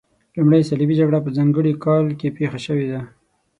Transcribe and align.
لومړۍ 0.37 0.61
صلیبي 0.69 0.95
جګړه 1.01 1.19
په 1.25 1.29
ځانګړي 1.37 1.71
کال 1.85 2.05
کې 2.19 2.35
پیښه 2.37 2.59
شوې 2.65 2.85
ده. 2.91 3.01